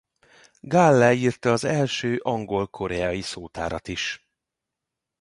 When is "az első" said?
1.51-2.17